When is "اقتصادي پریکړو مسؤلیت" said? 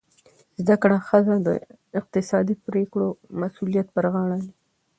1.99-3.87